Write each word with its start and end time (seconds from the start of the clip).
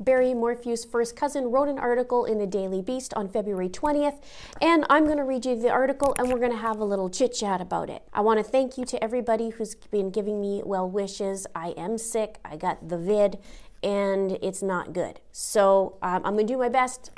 Barry 0.00 0.32
Morphew's 0.32 0.82
first 0.82 1.14
cousin 1.14 1.50
wrote 1.50 1.68
an 1.68 1.78
article 1.78 2.24
in 2.24 2.38
the 2.38 2.46
Daily 2.46 2.80
Beast 2.80 3.12
on 3.12 3.28
February 3.28 3.68
20th, 3.68 4.22
and 4.62 4.86
I'm 4.88 5.04
going 5.04 5.18
to 5.18 5.24
read 5.24 5.44
you 5.44 5.60
the 5.60 5.68
article 5.68 6.14
and 6.18 6.32
we're 6.32 6.38
going 6.38 6.52
to 6.52 6.56
have 6.56 6.78
a 6.78 6.84
little 6.84 7.10
chit 7.10 7.34
chat 7.34 7.60
about 7.60 7.90
it. 7.90 8.02
I 8.14 8.22
want 8.22 8.38
to 8.38 8.42
thank 8.42 8.78
you 8.78 8.86
to 8.86 9.04
everybody 9.04 9.50
who's 9.50 9.74
been 9.74 10.10
giving 10.10 10.40
me 10.40 10.62
well 10.64 10.88
wishes. 10.88 11.46
I 11.54 11.74
am 11.76 11.98
sick, 11.98 12.38
I 12.46 12.56
got 12.56 12.88
the 12.88 12.96
vid, 12.96 13.38
and 13.82 14.38
it's 14.40 14.62
not 14.62 14.94
good. 14.94 15.20
So 15.32 15.98
um, 16.00 16.22
I'm 16.24 16.32
going 16.32 16.46
to 16.46 16.52
do 16.54 16.58
my 16.58 16.70
best 16.70 17.10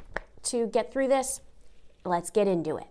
to 0.45 0.67
get 0.67 0.93
through 0.93 1.07
this. 1.07 1.41
Let's 2.05 2.31
get 2.31 2.49
into 2.49 2.79
it. 2.79 2.89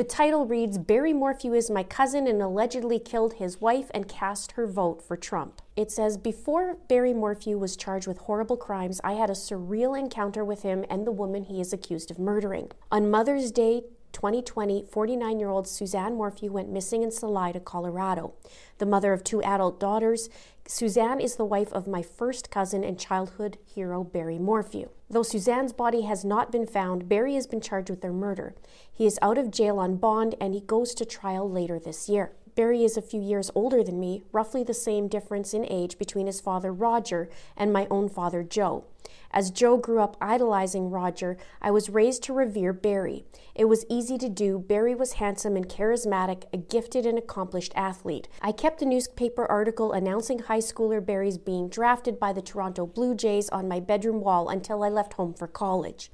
The 0.00 0.04
title 0.04 0.46
reads 0.46 0.78
Barry 0.78 1.12
Morphew 1.12 1.52
is 1.52 1.70
my 1.70 1.82
cousin 1.82 2.26
and 2.26 2.40
allegedly 2.40 2.98
killed 2.98 3.34
his 3.34 3.60
wife 3.60 3.90
and 3.92 4.08
cast 4.08 4.52
her 4.52 4.66
vote 4.66 5.02
for 5.02 5.14
Trump. 5.14 5.60
It 5.76 5.90
says 5.90 6.16
Before 6.16 6.78
Barry 6.88 7.12
Morphew 7.12 7.58
was 7.58 7.76
charged 7.76 8.06
with 8.06 8.16
horrible 8.16 8.56
crimes, 8.56 9.02
I 9.04 9.12
had 9.12 9.28
a 9.28 9.34
surreal 9.34 9.98
encounter 9.98 10.42
with 10.42 10.62
him 10.62 10.86
and 10.88 11.06
the 11.06 11.12
woman 11.12 11.44
he 11.44 11.60
is 11.60 11.74
accused 11.74 12.10
of 12.10 12.18
murdering. 12.18 12.70
On 12.90 13.10
Mother's 13.10 13.50
Day 13.50 13.82
2020, 14.12 14.86
49 14.90 15.38
year 15.38 15.50
old 15.50 15.68
Suzanne 15.68 16.14
Morphew 16.14 16.50
went 16.50 16.70
missing 16.70 17.02
in 17.02 17.10
Salida, 17.10 17.60
Colorado. 17.60 18.32
The 18.78 18.86
mother 18.86 19.12
of 19.12 19.22
two 19.22 19.42
adult 19.42 19.78
daughters, 19.78 20.30
Suzanne 20.70 21.18
is 21.18 21.34
the 21.34 21.44
wife 21.44 21.72
of 21.72 21.88
my 21.88 22.00
first 22.00 22.48
cousin 22.48 22.84
and 22.84 22.96
childhood 22.96 23.58
hero, 23.66 24.04
Barry 24.04 24.38
Morphew. 24.38 24.88
Though 25.10 25.24
Suzanne's 25.24 25.72
body 25.72 26.02
has 26.02 26.24
not 26.24 26.52
been 26.52 26.64
found, 26.64 27.08
Barry 27.08 27.34
has 27.34 27.48
been 27.48 27.60
charged 27.60 27.90
with 27.90 28.02
their 28.02 28.12
murder. 28.12 28.54
He 28.92 29.04
is 29.04 29.18
out 29.20 29.36
of 29.36 29.50
jail 29.50 29.80
on 29.80 29.96
bond 29.96 30.36
and 30.40 30.54
he 30.54 30.60
goes 30.60 30.94
to 30.94 31.04
trial 31.04 31.50
later 31.50 31.80
this 31.80 32.08
year. 32.08 32.36
Barry 32.54 32.84
is 32.84 32.96
a 32.96 33.02
few 33.02 33.20
years 33.20 33.50
older 33.56 33.82
than 33.82 33.98
me, 33.98 34.22
roughly 34.30 34.62
the 34.62 34.72
same 34.72 35.08
difference 35.08 35.52
in 35.52 35.66
age 35.68 35.98
between 35.98 36.28
his 36.28 36.40
father 36.40 36.72
Roger 36.72 37.28
and 37.56 37.72
my 37.72 37.88
own 37.90 38.08
father 38.08 38.44
Joe. 38.44 38.84
As 39.32 39.52
Joe 39.52 39.76
grew 39.76 40.00
up 40.00 40.16
idolizing 40.20 40.90
Roger, 40.90 41.36
I 41.62 41.70
was 41.70 41.88
raised 41.88 42.24
to 42.24 42.32
revere 42.32 42.72
Barry. 42.72 43.24
It 43.54 43.66
was 43.66 43.86
easy 43.88 44.18
to 44.18 44.28
do. 44.28 44.58
Barry 44.58 44.94
was 44.94 45.14
handsome 45.14 45.56
and 45.56 45.68
charismatic, 45.68 46.44
a 46.52 46.56
gifted 46.56 47.06
and 47.06 47.16
accomplished 47.16 47.72
athlete. 47.76 48.26
I 48.42 48.50
kept 48.50 48.82
a 48.82 48.86
newspaper 48.86 49.46
article 49.46 49.92
announcing 49.92 50.40
high 50.40 50.58
schooler 50.58 51.04
Barry's 51.04 51.38
being 51.38 51.68
drafted 51.68 52.18
by 52.18 52.32
the 52.32 52.42
Toronto 52.42 52.86
Blue 52.86 53.14
Jays 53.14 53.48
on 53.50 53.68
my 53.68 53.78
bedroom 53.78 54.20
wall 54.20 54.48
until 54.48 54.82
I 54.82 54.88
left 54.88 55.12
home 55.12 55.34
for 55.34 55.46
college. 55.46 56.10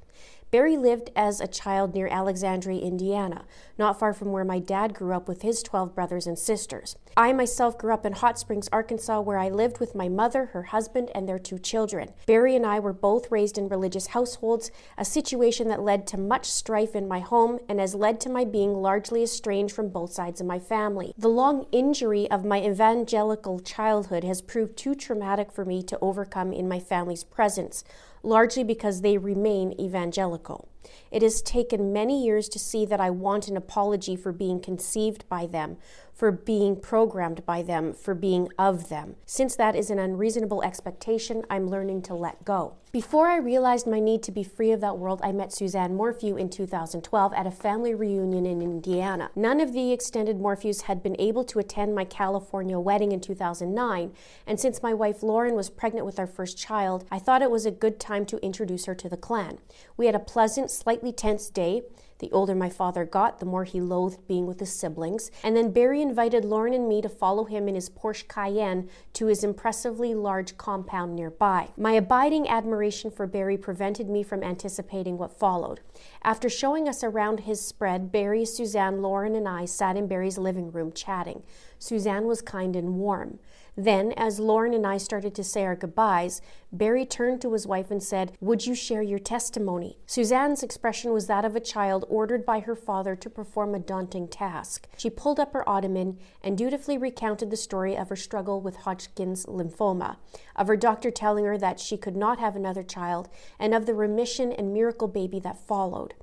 Barry 0.49 0.77
lived 0.77 1.09
as 1.13 1.41
a 1.41 1.47
child 1.47 1.93
near 1.93 2.07
Alexandria, 2.07 2.79
Indiana, 2.81 3.43
not 3.77 3.99
far 3.99 4.13
from 4.13 4.31
where 4.31 4.45
my 4.45 4.59
dad 4.59 4.93
grew 4.93 5.13
up 5.13 5.27
with 5.27 5.41
his 5.41 5.61
12 5.61 5.93
brothers 5.93 6.25
and 6.25 6.39
sisters. 6.39 6.95
I 7.17 7.33
myself 7.33 7.77
grew 7.77 7.93
up 7.93 8.05
in 8.05 8.13
Hot 8.13 8.39
Springs, 8.39 8.69
Arkansas, 8.71 9.19
where 9.19 9.37
I 9.37 9.49
lived 9.49 9.79
with 9.79 9.93
my 9.93 10.07
mother, 10.07 10.45
her 10.47 10.63
husband, 10.63 11.11
and 11.13 11.27
their 11.27 11.39
two 11.39 11.59
children. 11.59 12.13
Barry 12.27 12.55
and 12.55 12.65
I 12.65 12.79
were 12.79 12.93
both 12.93 13.29
raised 13.29 13.57
in 13.57 13.67
religious 13.67 14.07
households, 14.07 14.71
a 14.97 15.03
situation 15.03 15.67
that 15.67 15.81
led 15.81 16.07
to 16.07 16.17
much 16.17 16.45
strife 16.45 16.95
in 16.95 17.09
my 17.09 17.19
home 17.19 17.59
and 17.67 17.81
has 17.81 17.93
led 17.93 18.21
to 18.21 18.29
my 18.29 18.45
being 18.45 18.73
largely 18.73 19.23
estranged 19.23 19.75
from 19.75 19.89
both 19.89 20.13
sides 20.13 20.39
of 20.39 20.47
my 20.47 20.59
family. 20.59 21.13
The 21.17 21.27
long 21.27 21.65
injury 21.73 22.31
of 22.31 22.45
my 22.45 22.61
evangelical 22.63 23.59
childhood 23.59 24.23
has 24.23 24.41
proved 24.41 24.77
too 24.77 24.95
traumatic 24.95 25.51
for 25.51 25.65
me 25.65 25.83
to 25.83 25.99
overcome 26.01 26.53
in 26.53 26.69
my 26.69 26.79
family's 26.79 27.25
presence 27.25 27.83
largely 28.23 28.63
because 28.63 29.01
they 29.01 29.17
remain 29.17 29.73
evangelical. 29.79 30.69
It 31.11 31.21
has 31.21 31.41
taken 31.41 31.93
many 31.93 32.23
years 32.23 32.49
to 32.49 32.59
see 32.59 32.85
that 32.85 32.99
I 32.99 33.09
want 33.09 33.47
an 33.47 33.57
apology 33.57 34.15
for 34.15 34.31
being 34.31 34.59
conceived 34.59 35.27
by 35.29 35.45
them, 35.45 35.77
for 36.13 36.31
being 36.31 36.75
programmed 36.75 37.45
by 37.45 37.61
them, 37.61 37.93
for 37.93 38.15
being 38.15 38.49
of 38.57 38.89
them. 38.89 39.15
Since 39.25 39.55
that 39.57 39.75
is 39.75 39.89
an 39.89 39.99
unreasonable 39.99 40.63
expectation, 40.63 41.43
I'm 41.49 41.69
learning 41.69 42.01
to 42.03 42.15
let 42.15 42.43
go. 42.43 42.73
Before 42.91 43.27
I 43.27 43.37
realized 43.37 43.85
my 43.85 43.99
need 43.99 44.23
to 44.23 44.31
be 44.31 44.43
free 44.43 44.71
of 44.71 44.81
that 44.81 44.97
world, 44.97 45.19
I 45.21 45.31
met 45.31 45.53
Suzanne 45.53 45.93
Morphew 45.93 46.37
in 46.37 46.49
2012 46.49 47.33
at 47.33 47.45
a 47.45 47.51
family 47.51 47.93
reunion 47.93 48.45
in 48.47 48.61
Indiana. 48.61 49.29
None 49.35 49.59
of 49.59 49.73
the 49.73 49.91
extended 49.91 50.39
Morphews 50.39 50.83
had 50.83 51.03
been 51.03 51.15
able 51.19 51.43
to 51.43 51.59
attend 51.59 51.93
my 51.93 52.05
California 52.05 52.79
wedding 52.79 53.11
in 53.11 53.19
2009, 53.19 54.13
and 54.47 54.59
since 54.59 54.81
my 54.81 54.93
wife 54.93 55.21
Lauren 55.21 55.53
was 55.53 55.69
pregnant 55.69 56.05
with 56.05 56.17
our 56.17 56.25
first 56.25 56.57
child, 56.57 57.05
I 57.11 57.19
thought 57.19 57.43
it 57.43 57.51
was 57.51 57.67
a 57.67 57.71
good 57.71 57.99
time 57.99 58.25
to 58.25 58.43
introduce 58.43 58.85
her 58.85 58.95
to 58.95 59.09
the 59.09 59.17
clan. 59.17 59.59
We 59.97 60.05
had 60.05 60.15
a 60.15 60.19
pleasant, 60.19 60.71
slightly 60.77 61.11
tense 61.11 61.49
day. 61.49 61.81
The 62.19 62.31
older 62.31 62.55
my 62.55 62.69
father 62.69 63.05
got, 63.05 63.39
the 63.39 63.45
more 63.45 63.63
he 63.63 63.79
loathed 63.79 64.27
being 64.27 64.47
with 64.47 64.59
his 64.59 64.73
siblings. 64.73 65.29
And 65.43 65.55
then 65.55 65.71
Barry 65.71 66.01
invited 66.01 66.43
Lauren 66.43 66.73
and 66.73 66.87
me 66.87 66.99
to 67.03 67.09
follow 67.09 67.43
him 67.43 67.67
in 67.67 67.75
his 67.75 67.89
Porsche 67.91 68.27
Cayenne 68.27 68.89
to 69.13 69.27
his 69.27 69.43
impressively 69.43 70.15
large 70.15 70.57
compound 70.57 71.15
nearby. 71.15 71.69
My 71.77 71.91
abiding 71.91 72.49
admiration 72.49 73.11
for 73.11 73.27
Barry 73.27 73.57
prevented 73.57 74.09
me 74.09 74.23
from 74.23 74.43
anticipating 74.43 75.17
what 75.19 75.37
followed. 75.37 75.81
After 76.23 76.49
showing 76.49 76.89
us 76.89 77.03
around 77.03 77.41
his 77.41 77.61
spread, 77.61 78.11
Barry, 78.11 78.45
Suzanne, 78.45 79.03
Lauren, 79.03 79.35
and 79.35 79.47
I 79.47 79.65
sat 79.65 79.95
in 79.95 80.07
Barry's 80.07 80.39
living 80.39 80.71
room 80.71 80.91
chatting. 80.93 81.43
Suzanne 81.77 82.25
was 82.25 82.41
kind 82.41 82.75
and 82.75 82.95
warm. 82.95 83.37
Then, 83.79 84.11
as 84.17 84.39
Lauren 84.39 84.73
and 84.73 84.87
I 84.87 84.97
started 84.97 85.35
to 85.35 85.43
say 85.43 85.63
our 85.63 85.75
goodbyes, 85.75 86.41
Barry 86.71 87.05
turned 87.05 87.41
to 87.41 87.53
his 87.53 87.67
wife 87.67 87.91
and 87.91 88.01
said, 88.01 88.35
Would 88.41 88.65
you 88.65 88.73
share 88.73 89.03
your 89.03 89.19
testimony? 89.19 89.99
Suzanne's 90.07 90.63
expression 90.63 91.13
was 91.13 91.27
that 91.27 91.45
of 91.45 91.55
a 91.55 91.59
child 91.59 92.03
ordered 92.09 92.43
by 92.43 92.61
her 92.61 92.75
father 92.75 93.15
to 93.15 93.29
perform 93.29 93.75
a 93.75 93.79
daunting 93.79 94.27
task. 94.27 94.87
She 94.97 95.11
pulled 95.11 95.39
up 95.39 95.53
her 95.53 95.67
ottoman 95.69 96.17
and 96.41 96.57
dutifully 96.57 96.97
recounted 96.97 97.51
the 97.51 97.55
story 97.55 97.95
of 97.95 98.09
her 98.09 98.15
struggle 98.15 98.61
with 98.61 98.77
Hodgkin's 98.77 99.45
lymphoma, 99.45 100.17
of 100.55 100.67
her 100.67 100.75
doctor 100.75 101.11
telling 101.11 101.45
her 101.45 101.59
that 101.59 101.79
she 101.79 101.97
could 101.97 102.15
not 102.15 102.39
have 102.39 102.55
another 102.55 102.83
child, 102.83 103.29
and 103.59 103.75
of 103.75 103.85
the 103.85 103.93
remission 103.93 104.51
and 104.51 104.73
miracle 104.73 105.07
baby 105.07 105.39
that 105.41 105.67
followed 105.67 106.15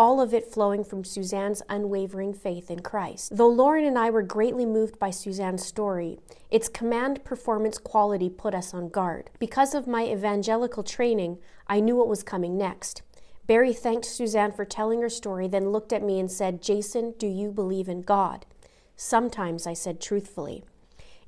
all 0.00 0.18
of 0.18 0.32
it 0.32 0.46
flowing 0.46 0.82
from 0.82 1.04
Suzanne's 1.04 1.60
unwavering 1.68 2.32
faith 2.32 2.70
in 2.70 2.80
Christ. 2.80 3.36
Though 3.36 3.50
Lauren 3.50 3.84
and 3.84 3.98
I 3.98 4.08
were 4.08 4.22
greatly 4.22 4.64
moved 4.64 4.98
by 4.98 5.10
Suzanne's 5.10 5.66
story, 5.66 6.18
its 6.50 6.70
command 6.70 7.22
performance 7.22 7.76
quality 7.76 8.30
put 8.30 8.54
us 8.54 8.72
on 8.72 8.88
guard. 8.88 9.28
Because 9.38 9.74
of 9.74 9.86
my 9.86 10.06
evangelical 10.06 10.82
training, 10.82 11.36
I 11.66 11.80
knew 11.80 11.96
what 11.96 12.08
was 12.08 12.22
coming 12.22 12.56
next. 12.56 13.02
Barry 13.46 13.74
thanked 13.74 14.06
Suzanne 14.06 14.52
for 14.52 14.64
telling 14.64 15.02
her 15.02 15.10
story, 15.10 15.46
then 15.48 15.68
looked 15.68 15.92
at 15.92 16.02
me 16.02 16.18
and 16.18 16.32
said, 16.32 16.62
Jason, 16.62 17.12
do 17.18 17.26
you 17.26 17.50
believe 17.50 17.86
in 17.86 18.00
God? 18.00 18.46
Sometimes, 18.96 19.66
I 19.66 19.74
said 19.74 20.00
truthfully. 20.00 20.64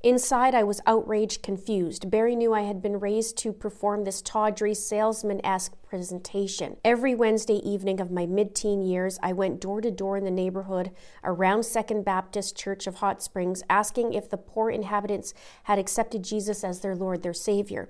Inside, 0.03 0.53
I 0.53 0.63
was 0.63 0.81
outraged, 0.85 1.43
confused. 1.43 2.11
Barry 2.11 2.35
knew 2.35 2.53
I 2.53 2.63
had 2.63 2.81
been 2.81 2.99
raised 2.99 3.37
to 3.37 3.53
perform 3.53 4.03
this 4.03 4.21
tawdry, 4.21 4.73
salesman 4.73 5.39
esque 5.45 5.81
presentation. 5.81 6.75
Every 6.83 7.15
Wednesday 7.15 7.61
evening 7.63 8.01
of 8.01 8.11
my 8.11 8.25
mid 8.25 8.53
teen 8.53 8.81
years, 8.81 9.17
I 9.23 9.31
went 9.31 9.61
door 9.61 9.79
to 9.79 9.89
door 9.89 10.17
in 10.17 10.25
the 10.25 10.29
neighborhood 10.29 10.91
around 11.23 11.63
Second 11.63 12.03
Baptist 12.03 12.57
Church 12.57 12.85
of 12.85 12.95
Hot 12.95 13.23
Springs, 13.23 13.63
asking 13.69 14.11
if 14.11 14.29
the 14.29 14.35
poor 14.35 14.69
inhabitants 14.69 15.33
had 15.63 15.79
accepted 15.79 16.21
Jesus 16.21 16.65
as 16.65 16.81
their 16.81 16.97
Lord, 16.97 17.23
their 17.23 17.33
Savior. 17.33 17.89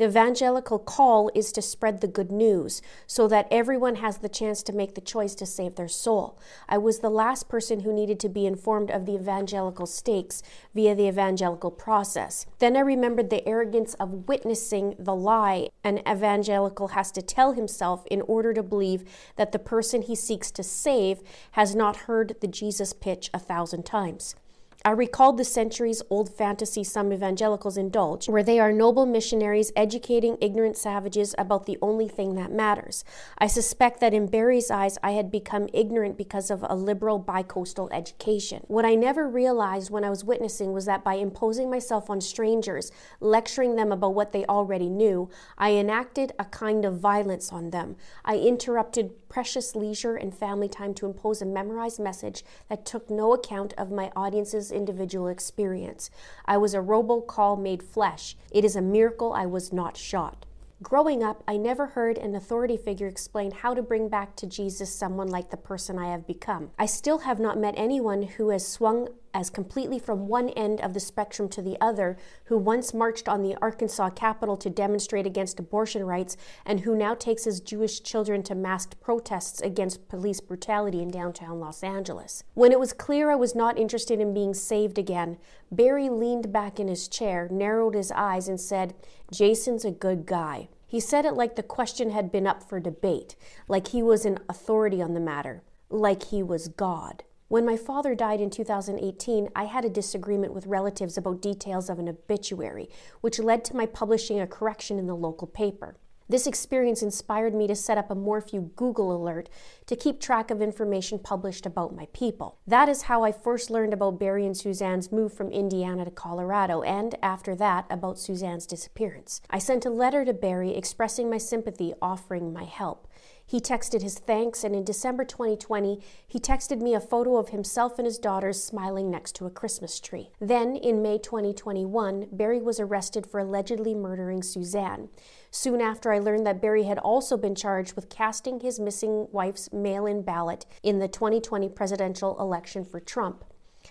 The 0.00 0.06
evangelical 0.06 0.78
call 0.78 1.30
is 1.34 1.52
to 1.52 1.60
spread 1.60 2.00
the 2.00 2.08
good 2.08 2.32
news 2.32 2.80
so 3.06 3.28
that 3.28 3.46
everyone 3.50 3.96
has 3.96 4.16
the 4.16 4.30
chance 4.30 4.62
to 4.62 4.72
make 4.72 4.94
the 4.94 5.02
choice 5.02 5.34
to 5.34 5.44
save 5.44 5.74
their 5.74 5.88
soul. 5.88 6.38
I 6.70 6.78
was 6.78 7.00
the 7.00 7.10
last 7.10 7.50
person 7.50 7.80
who 7.80 7.92
needed 7.92 8.18
to 8.20 8.30
be 8.30 8.46
informed 8.46 8.90
of 8.90 9.04
the 9.04 9.16
evangelical 9.16 9.84
stakes 9.84 10.42
via 10.74 10.94
the 10.94 11.06
evangelical 11.06 11.70
process. 11.70 12.46
Then 12.60 12.78
I 12.78 12.80
remembered 12.80 13.28
the 13.28 13.46
arrogance 13.46 13.92
of 14.00 14.26
witnessing 14.26 14.96
the 14.98 15.14
lie 15.14 15.68
an 15.84 15.98
evangelical 16.10 16.88
has 16.88 17.12
to 17.12 17.20
tell 17.20 17.52
himself 17.52 18.06
in 18.10 18.22
order 18.22 18.54
to 18.54 18.62
believe 18.62 19.04
that 19.36 19.52
the 19.52 19.58
person 19.58 20.00
he 20.00 20.14
seeks 20.14 20.50
to 20.52 20.62
save 20.62 21.20
has 21.50 21.74
not 21.74 22.08
heard 22.08 22.36
the 22.40 22.48
Jesus 22.48 22.94
pitch 22.94 23.28
a 23.34 23.38
thousand 23.38 23.84
times. 23.84 24.34
I 24.82 24.92
recalled 24.92 25.36
the 25.36 25.44
centuries 25.44 26.00
old 26.08 26.34
fantasy 26.34 26.84
some 26.84 27.12
evangelicals 27.12 27.76
indulge, 27.76 28.30
where 28.30 28.42
they 28.42 28.58
are 28.58 28.72
noble 28.72 29.04
missionaries 29.04 29.72
educating 29.76 30.38
ignorant 30.40 30.78
savages 30.78 31.34
about 31.36 31.66
the 31.66 31.76
only 31.82 32.08
thing 32.08 32.34
that 32.36 32.50
matters. 32.50 33.04
I 33.36 33.46
suspect 33.46 34.00
that 34.00 34.14
in 34.14 34.26
Barry's 34.26 34.70
eyes, 34.70 34.96
I 35.02 35.10
had 35.10 35.30
become 35.30 35.68
ignorant 35.74 36.16
because 36.16 36.50
of 36.50 36.64
a 36.66 36.74
liberal 36.74 37.22
bicoastal 37.22 37.90
education. 37.92 38.64
What 38.68 38.86
I 38.86 38.94
never 38.94 39.28
realized 39.28 39.90
when 39.90 40.02
I 40.02 40.08
was 40.08 40.24
witnessing 40.24 40.72
was 40.72 40.86
that 40.86 41.04
by 41.04 41.16
imposing 41.16 41.68
myself 41.68 42.08
on 42.08 42.22
strangers, 42.22 42.90
lecturing 43.20 43.76
them 43.76 43.92
about 43.92 44.14
what 44.14 44.32
they 44.32 44.46
already 44.46 44.88
knew, 44.88 45.28
I 45.58 45.72
enacted 45.72 46.32
a 46.38 46.46
kind 46.46 46.86
of 46.86 46.98
violence 46.98 47.52
on 47.52 47.68
them. 47.68 47.96
I 48.24 48.38
interrupted 48.38 49.12
precious 49.30 49.74
leisure 49.74 50.16
and 50.16 50.34
family 50.34 50.68
time 50.68 50.92
to 50.92 51.06
impose 51.06 51.40
a 51.40 51.46
memorized 51.46 51.98
message 51.98 52.44
that 52.68 52.84
took 52.84 53.08
no 53.08 53.32
account 53.32 53.72
of 53.78 53.90
my 53.90 54.12
audience's 54.14 54.70
individual 54.70 55.28
experience. 55.28 56.10
I 56.44 56.58
was 56.58 56.74
a 56.74 56.78
robocall 56.78 57.58
made 57.58 57.82
flesh. 57.82 58.36
It 58.50 58.64
is 58.66 58.76
a 58.76 58.82
miracle 58.82 59.32
I 59.32 59.46
was 59.46 59.72
not 59.72 59.96
shot. 59.96 60.44
Growing 60.82 61.22
up, 61.22 61.44
I 61.46 61.58
never 61.58 61.88
heard 61.88 62.16
an 62.16 62.34
authority 62.34 62.78
figure 62.78 63.06
explain 63.06 63.50
how 63.50 63.74
to 63.74 63.82
bring 63.82 64.08
back 64.08 64.34
to 64.36 64.46
Jesus 64.46 64.92
someone 64.92 65.28
like 65.28 65.50
the 65.50 65.58
person 65.58 65.98
I 65.98 66.10
have 66.10 66.26
become. 66.26 66.70
I 66.78 66.86
still 66.86 67.18
have 67.18 67.38
not 67.38 67.58
met 67.58 67.74
anyone 67.76 68.22
who 68.22 68.48
has 68.48 68.66
swung 68.66 69.08
as 69.32 69.50
completely 69.50 69.98
from 69.98 70.28
one 70.28 70.48
end 70.50 70.80
of 70.80 70.94
the 70.94 71.00
spectrum 71.00 71.48
to 71.48 71.62
the 71.62 71.76
other, 71.80 72.16
who 72.44 72.58
once 72.58 72.92
marched 72.92 73.28
on 73.28 73.42
the 73.42 73.56
Arkansas 73.62 74.10
Capitol 74.10 74.56
to 74.56 74.70
demonstrate 74.70 75.26
against 75.26 75.58
abortion 75.60 76.04
rights 76.04 76.36
and 76.64 76.80
who 76.80 76.96
now 76.96 77.14
takes 77.14 77.44
his 77.44 77.60
Jewish 77.60 78.02
children 78.02 78.42
to 78.44 78.54
masked 78.54 79.00
protests 79.00 79.60
against 79.60 80.08
police 80.08 80.40
brutality 80.40 81.00
in 81.00 81.10
downtown 81.10 81.60
Los 81.60 81.82
Angeles. 81.82 82.42
When 82.54 82.72
it 82.72 82.80
was 82.80 82.92
clear 82.92 83.30
I 83.30 83.36
was 83.36 83.54
not 83.54 83.78
interested 83.78 84.20
in 84.20 84.34
being 84.34 84.54
saved 84.54 84.98
again, 84.98 85.38
Barry 85.70 86.08
leaned 86.08 86.52
back 86.52 86.80
in 86.80 86.88
his 86.88 87.06
chair, 87.08 87.48
narrowed 87.50 87.94
his 87.94 88.10
eyes, 88.12 88.48
and 88.48 88.60
said, 88.60 88.94
Jason's 89.32 89.84
a 89.84 89.90
good 89.90 90.26
guy. 90.26 90.68
He 90.86 90.98
said 90.98 91.24
it 91.24 91.34
like 91.34 91.54
the 91.54 91.62
question 91.62 92.10
had 92.10 92.32
been 92.32 92.48
up 92.48 92.68
for 92.68 92.80
debate, 92.80 93.36
like 93.68 93.88
he 93.88 94.02
was 94.02 94.24
an 94.24 94.40
authority 94.48 95.00
on 95.00 95.14
the 95.14 95.20
matter, 95.20 95.62
like 95.88 96.24
he 96.24 96.42
was 96.42 96.66
God. 96.66 97.22
When 97.50 97.66
my 97.66 97.76
father 97.76 98.14
died 98.14 98.40
in 98.40 98.48
2018, 98.48 99.48
I 99.56 99.64
had 99.64 99.84
a 99.84 99.90
disagreement 99.90 100.54
with 100.54 100.68
relatives 100.68 101.18
about 101.18 101.42
details 101.42 101.90
of 101.90 101.98
an 101.98 102.08
obituary, 102.08 102.88
which 103.22 103.40
led 103.40 103.64
to 103.64 103.76
my 103.76 103.86
publishing 103.86 104.38
a 104.38 104.46
correction 104.46 105.00
in 105.00 105.08
the 105.08 105.16
local 105.16 105.48
paper. 105.48 105.96
This 106.28 106.46
experience 106.46 107.02
inspired 107.02 107.56
me 107.56 107.66
to 107.66 107.74
set 107.74 107.98
up 107.98 108.08
a 108.08 108.14
Morphew 108.14 108.70
Google 108.76 109.12
alert 109.12 109.48
to 109.86 109.96
keep 109.96 110.20
track 110.20 110.52
of 110.52 110.62
information 110.62 111.18
published 111.18 111.66
about 111.66 111.92
my 111.92 112.06
people. 112.12 112.60
That 112.68 112.88
is 112.88 113.02
how 113.02 113.24
I 113.24 113.32
first 113.32 113.68
learned 113.68 113.94
about 113.94 114.20
Barry 114.20 114.46
and 114.46 114.56
Suzanne's 114.56 115.10
move 115.10 115.32
from 115.32 115.50
Indiana 115.50 116.04
to 116.04 116.12
Colorado, 116.12 116.82
and 116.82 117.16
after 117.20 117.56
that, 117.56 117.84
about 117.90 118.16
Suzanne's 118.16 118.64
disappearance. 118.64 119.40
I 119.50 119.58
sent 119.58 119.84
a 119.84 119.90
letter 119.90 120.24
to 120.24 120.32
Barry 120.32 120.76
expressing 120.76 121.28
my 121.28 121.38
sympathy, 121.38 121.94
offering 122.00 122.52
my 122.52 122.62
help. 122.62 123.08
He 123.50 123.60
texted 123.60 124.02
his 124.02 124.16
thanks, 124.16 124.62
and 124.62 124.76
in 124.76 124.84
December 124.84 125.24
2020, 125.24 125.98
he 126.24 126.38
texted 126.38 126.80
me 126.80 126.94
a 126.94 127.00
photo 127.00 127.36
of 127.36 127.48
himself 127.48 127.98
and 127.98 128.06
his 128.06 128.16
daughters 128.16 128.62
smiling 128.62 129.10
next 129.10 129.34
to 129.34 129.46
a 129.46 129.50
Christmas 129.50 129.98
tree. 129.98 130.30
Then, 130.38 130.76
in 130.76 131.02
May 131.02 131.18
2021, 131.18 132.28
Barry 132.30 132.60
was 132.60 132.78
arrested 132.78 133.26
for 133.26 133.40
allegedly 133.40 133.92
murdering 133.92 134.44
Suzanne. 134.44 135.08
Soon 135.50 135.80
after, 135.80 136.12
I 136.12 136.20
learned 136.20 136.46
that 136.46 136.62
Barry 136.62 136.84
had 136.84 136.98
also 136.98 137.36
been 137.36 137.56
charged 137.56 137.94
with 137.96 138.08
casting 138.08 138.60
his 138.60 138.78
missing 138.78 139.26
wife's 139.32 139.72
mail 139.72 140.06
in 140.06 140.22
ballot 140.22 140.64
in 140.84 141.00
the 141.00 141.08
2020 141.08 141.68
presidential 141.70 142.40
election 142.40 142.84
for 142.84 143.00
Trump. 143.00 143.44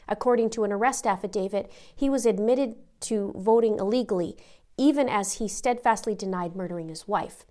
According 0.07 0.51
to 0.51 0.63
an 0.63 0.71
arrest 0.71 1.05
affidavit, 1.05 1.69
he 1.93 2.09
was 2.09 2.25
admitted 2.25 2.75
to 3.01 3.33
voting 3.35 3.77
illegally, 3.77 4.37
even 4.77 5.09
as 5.09 5.33
he 5.33 5.49
steadfastly 5.49 6.15
denied 6.15 6.55
murdering 6.55 6.87
his 6.87 7.05
wife. 7.05 7.45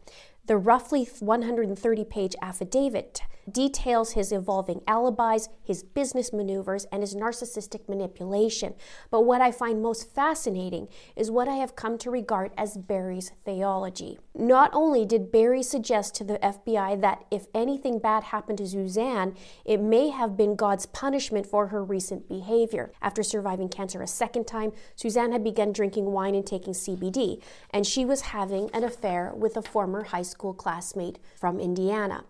The 0.49 0.57
roughly 0.57 1.05
130 1.05 2.05
page 2.05 2.35
affidavit 2.41 3.21
details 3.53 4.13
his 4.13 4.33
evolving 4.33 4.83
alibis, 4.87 5.49
his 5.63 5.83
business 5.83 6.33
maneuvers, 6.33 6.87
and 6.93 7.03
his 7.03 7.15
narcissistic 7.15 7.89
manipulation. 7.89 8.75
But 9.11 9.23
what 9.23 9.41
I 9.41 9.51
find 9.51 9.83
most 9.83 10.15
fascinating 10.15 10.89
is 11.17 11.31
what 11.31 11.49
I 11.49 11.57
have 11.57 11.77
come 11.77 11.99
to 11.99 12.11
regard 12.11 12.53
as 12.57 12.77
Barry's 12.77 13.33
theology. 13.45 14.19
Not 14.35 14.71
only 14.73 15.05
did 15.05 15.33
Barry 15.33 15.63
suggest 15.63 16.15
to 16.17 16.25
the 16.25 16.39
FBI 16.39 17.01
that 17.01 17.25
if 17.31 17.47
anything 17.55 17.99
bad 17.99 18.25
happened 18.25 18.59
to 18.59 18.67
Suzanne, 18.67 19.35
it 19.65 19.81
may 19.81 20.11
have 20.11 20.37
been 20.37 20.57
God's 20.57 20.87
punishment 20.87 21.47
for 21.47 21.69
her 21.69 21.85
recent 21.85 22.29
behavior. 22.29 22.93
After 23.03 23.23
surviving 23.23 23.69
cancer 23.69 24.03
a 24.03 24.07
second 24.07 24.47
time, 24.47 24.73
Suzanne 24.97 25.33
had 25.33 25.45
begun 25.45 25.73
drinking 25.73 26.07
wine 26.07 26.35
and 26.35 26.47
taking 26.47 26.73
CBD, 26.73 27.43
and 27.71 27.87
she 27.87 28.05
was 28.05 28.21
having 28.21 28.71
an 28.73 28.85
affair 28.85 29.33
with 29.35 29.57
a 29.57 29.63
former 29.63 30.05
high 30.05 30.23
school 30.23 30.55
classmate 30.55 31.19
from 31.37 31.59
Indiana. 31.59 32.25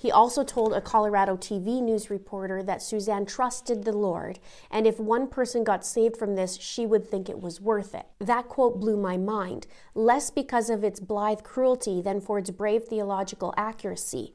He 0.00 0.10
also 0.10 0.44
told 0.44 0.72
a 0.72 0.80
Colorado 0.80 1.36
TV 1.36 1.82
news 1.82 2.08
reporter 2.08 2.62
that 2.62 2.80
Suzanne 2.80 3.26
trusted 3.26 3.84
the 3.84 3.92
Lord, 3.92 4.38
and 4.70 4.86
if 4.86 4.98
one 4.98 5.28
person 5.28 5.62
got 5.62 5.84
saved 5.84 6.16
from 6.16 6.36
this, 6.36 6.56
she 6.58 6.86
would 6.86 7.06
think 7.06 7.28
it 7.28 7.42
was 7.42 7.60
worth 7.60 7.94
it. 7.94 8.06
That 8.18 8.48
quote 8.48 8.80
blew 8.80 8.96
my 8.96 9.18
mind, 9.18 9.66
less 9.94 10.30
because 10.30 10.70
of 10.70 10.82
its 10.82 11.00
blithe 11.00 11.42
cruelty 11.42 12.00
than 12.00 12.22
for 12.22 12.38
its 12.38 12.48
brave 12.48 12.84
theological 12.84 13.52
accuracy. 13.58 14.32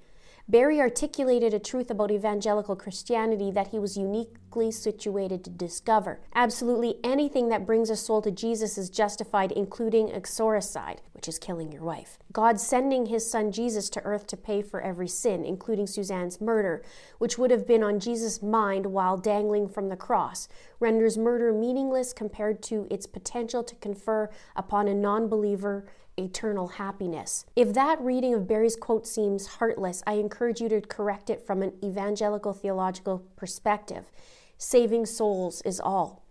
Barry 0.48 0.80
articulated 0.80 1.56
a 1.56 1.60
truth 1.60 1.90
about 1.90 2.12
evangelical 2.12 2.76
Christianity 2.76 3.50
that 3.50 3.70
he 3.70 3.80
was 3.80 3.98
uniquely 3.98 4.70
situated 4.70 5.44
to 5.44 5.50
discover. 5.50 6.22
Absolutely 6.36 6.98
anything 7.04 7.50
that 7.50 7.66
brings 7.66 7.90
a 7.90 7.96
soul 7.96 8.22
to 8.22 8.30
Jesus 8.30 8.78
is 8.78 8.92
justified, 8.92 9.52
including 9.52 10.14
uxoricide, 10.14 11.02
which 11.14 11.28
is 11.28 11.40
killing 11.40 11.72
your 11.72 11.84
wife. 11.84 12.20
God 12.32 12.60
sending 12.60 13.08
his 13.08 13.28
son 13.28 13.52
Jesus 13.52 13.90
to 13.90 14.04
earth 14.04 14.28
to 14.28 14.38
pay 14.38 14.62
for 14.62 14.82
every 14.82 15.08
sin, 15.08 15.44
including 15.44 15.88
Suzanne's 15.88 16.40
murder, 16.40 16.84
which 17.18 17.40
would 17.40 17.50
have 17.50 17.66
been 17.66 17.82
on 17.82 18.00
Jesus' 18.00 18.44
mind 18.44 18.86
while 18.86 19.18
dangling 19.18 19.68
from 19.68 19.90
the 19.90 19.96
cross, 19.96 20.48
renders 20.80 21.18
murder 21.18 21.52
meaningless 21.52 22.14
compared 22.14 22.62
to 22.64 22.86
its 22.92 23.08
potential 23.08 23.64
to 23.64 23.74
confer 23.78 24.30
upon 24.56 24.88
a 24.88 24.94
non 24.94 25.28
believer 25.28 25.88
eternal 26.18 26.68
happiness. 26.68 27.46
If 27.56 27.74
that 27.74 28.00
reading 28.02 28.34
of 28.34 28.48
Barry's 28.48 28.76
quote 28.76 29.08
seems 29.08 29.48
heartless, 29.48 30.04
I 30.08 30.14
encourage 30.14 30.62
you 30.62 30.70
to 30.70 30.82
correct 30.82 31.30
it 31.30 31.46
from 31.46 31.62
an 31.62 31.74
evangelical 31.84 32.54
theological 32.54 33.24
perspective. 33.36 34.12
Saving 34.58 35.06
souls 35.06 35.62
is 35.64 35.80
all. 35.80 36.26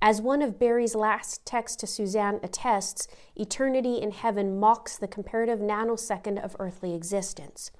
As 0.00 0.20
one 0.20 0.42
of 0.42 0.58
Barry's 0.58 0.94
last 0.94 1.46
texts 1.46 1.76
to 1.78 1.86
Suzanne 1.86 2.38
attests, 2.42 3.08
eternity 3.34 3.96
in 3.96 4.10
heaven 4.10 4.60
mocks 4.60 4.96
the 4.98 5.08
comparative 5.08 5.60
nanosecond 5.60 6.44
of 6.44 6.54
earthly 6.58 6.94
existence. 6.94 7.70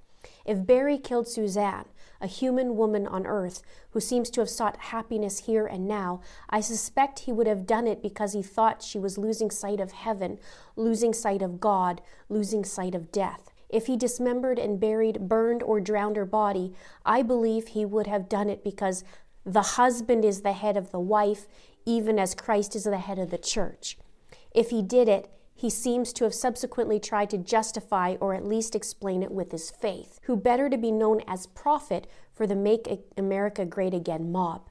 If 0.47 0.65
Barry 0.65 0.99
killed 0.99 1.29
Suzanne, 1.29 1.85
a 2.21 2.27
human 2.27 2.77
woman 2.77 3.07
on 3.07 3.27
earth 3.27 3.63
who 3.91 4.01
seems 4.01 4.31
to 4.31 4.41
have 4.41 4.51
sought 4.51 4.77
happiness 4.77 5.47
here 5.47 5.67
and 5.67 5.87
now, 5.87 6.21
I 6.49 6.61
suspect 6.61 7.21
he 7.21 7.33
would 7.33 7.47
have 7.47 7.67
done 7.67 7.87
it 7.87 8.03
because 8.03 8.33
he 8.33 8.43
thought 8.43 8.83
she 8.83 8.99
was 8.99 9.19
losing 9.19 9.51
sight 9.51 9.81
of 9.81 9.93
heaven, 9.93 10.39
losing 10.77 11.13
sight 11.13 11.43
of 11.43 11.61
God, 11.61 12.01
losing 12.29 12.65
sight 12.65 12.95
of 12.95 13.13
death. 13.13 13.51
If 13.69 13.87
he 13.87 13.97
dismembered 13.97 14.59
and 14.59 14.79
buried, 14.79 15.29
burned, 15.29 15.63
or 15.63 15.81
drowned 15.81 16.17
her 16.17 16.25
body, 16.25 16.73
I 17.05 17.23
believe 17.23 17.69
he 17.69 17.85
would 17.85 18.07
have 18.07 18.29
done 18.29 18.49
it 18.49 18.63
because 18.63 19.03
the 19.45 19.63
husband 19.63 20.25
is 20.25 20.43
the 20.43 20.53
head 20.53 20.77
of 20.77 20.91
the 20.91 21.01
wife, 21.01 21.47
even 21.85 22.19
as 22.19 22.35
Christ 22.35 22.77
is 22.77 22.85
the 22.85 22.99
head 22.99 23.19
of 23.19 23.31
the 23.31 23.39
church. 23.39 23.99
If 24.55 24.71
he 24.71 24.81
did 24.81 25.09
it, 25.09 25.29
he 25.55 25.71
seems 25.71 26.13
to 26.13 26.25
have 26.25 26.35
subsequently 26.35 26.99
tried 26.99 27.31
to 27.31 27.39
justify 27.39 28.17
or 28.21 28.35
at 28.35 28.45
least 28.45 28.75
explain 28.75 29.23
it 29.23 29.31
with 29.31 29.53
his 29.53 29.71
faith, 29.71 30.19
who 30.25 30.37
better 30.37 30.69
to 30.69 30.77
be 30.77 30.91
known 30.91 31.23
as 31.29 31.47
prophet 31.47 32.07
for 32.33 32.47
the 32.47 32.57
Make 32.57 32.89
America 33.17 33.65
Great 33.65 33.95
Again 33.95 34.33
mob. 34.33 34.69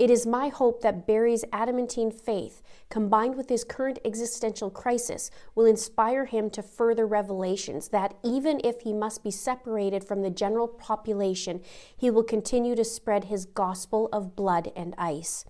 It 0.00 0.10
is 0.10 0.26
my 0.26 0.48
hope 0.48 0.80
that 0.80 1.06
Barry's 1.06 1.44
adamantine 1.52 2.10
faith, 2.10 2.62
combined 2.88 3.36
with 3.36 3.50
his 3.50 3.64
current 3.64 3.98
existential 4.02 4.70
crisis, 4.70 5.30
will 5.54 5.66
inspire 5.66 6.24
him 6.24 6.48
to 6.50 6.62
further 6.62 7.06
revelations 7.06 7.88
that 7.88 8.14
even 8.24 8.62
if 8.64 8.80
he 8.80 8.94
must 8.94 9.22
be 9.22 9.30
separated 9.30 10.02
from 10.02 10.22
the 10.22 10.30
general 10.30 10.68
population, 10.68 11.60
he 11.94 12.10
will 12.10 12.22
continue 12.22 12.74
to 12.76 12.84
spread 12.84 13.24
his 13.24 13.44
gospel 13.44 14.08
of 14.10 14.34
blood 14.34 14.72
and 14.74 14.94
ice. 14.96 15.44